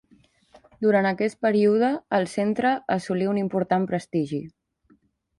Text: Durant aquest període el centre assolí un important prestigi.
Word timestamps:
Durant 0.85 1.07
aquest 1.09 1.37
període 1.45 1.89
el 2.19 2.25
centre 2.31 2.71
assolí 2.95 3.27
un 3.35 3.41
important 3.43 3.85
prestigi. 3.93 4.41